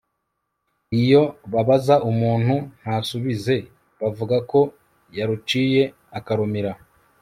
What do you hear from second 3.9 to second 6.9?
bavuga ko «yaruciye akarumira